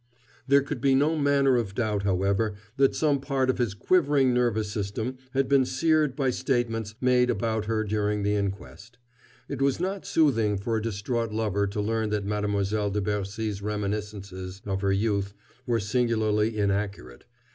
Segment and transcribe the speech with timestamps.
[0.47, 4.71] There could be no manner of doubt, however, that some part of his quivering nervous
[4.71, 8.97] system had been seared by statements made about her during the inquest.
[9.47, 14.63] It was not soothing for a distraught lover to learn that Mademoiselle de Bercy's reminiscences
[14.65, 15.35] of her youth
[15.67, 17.25] were singularly inaccurate.